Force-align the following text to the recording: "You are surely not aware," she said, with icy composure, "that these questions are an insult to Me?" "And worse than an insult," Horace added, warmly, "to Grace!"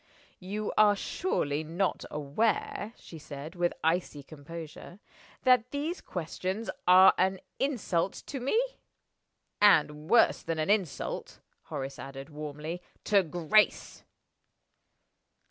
"You 0.39 0.73
are 0.79 0.95
surely 0.95 1.63
not 1.63 2.05
aware," 2.09 2.93
she 2.97 3.19
said, 3.19 3.53
with 3.53 3.71
icy 3.83 4.23
composure, 4.23 4.97
"that 5.43 5.69
these 5.69 6.01
questions 6.01 6.71
are 6.87 7.13
an 7.19 7.39
insult 7.59 8.13
to 8.25 8.39
Me?" 8.39 8.59
"And 9.61 10.09
worse 10.09 10.41
than 10.41 10.57
an 10.57 10.71
insult," 10.71 11.39
Horace 11.65 11.99
added, 11.99 12.31
warmly, 12.31 12.81
"to 13.03 13.21
Grace!" 13.21 14.03